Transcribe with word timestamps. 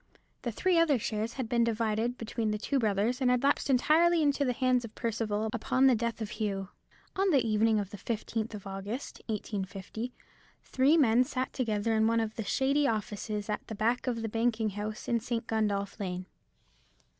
The 0.41 0.51
three 0.51 0.79
other 0.79 0.97
shares 0.97 1.33
had 1.33 1.47
been 1.47 1.63
divided 1.63 2.17
between 2.17 2.49
the 2.49 2.57
two 2.57 2.79
brothers, 2.79 3.21
and 3.21 3.29
had 3.29 3.43
lapsed 3.43 3.69
entirely 3.69 4.23
into 4.23 4.43
the 4.43 4.51
hands 4.51 4.83
of 4.83 4.95
Percival 4.95 5.47
upon 5.53 5.85
the 5.85 5.93
death 5.93 6.21
of 6.21 6.31
Hugh. 6.31 6.69
On 7.15 7.29
the 7.29 7.45
evening 7.47 7.79
of 7.79 7.91
the 7.91 7.99
15th 7.99 8.55
of 8.55 8.65
August, 8.65 9.21
1850, 9.27 10.11
three 10.63 10.97
men 10.97 11.23
sat 11.23 11.53
together 11.53 11.93
in 11.93 12.07
one 12.07 12.19
of 12.19 12.35
the 12.35 12.43
shady 12.43 12.87
offices 12.87 13.47
at 13.47 13.67
the 13.67 13.75
back 13.75 14.07
of 14.07 14.23
the 14.23 14.27
banking 14.27 14.71
house 14.71 15.07
in 15.07 15.19
St. 15.19 15.45
Gundolph 15.45 15.99
Lane. 15.99 16.25